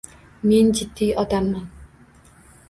Men 0.51 0.71
jiddiy 0.79 1.11
odamman. 1.25 1.69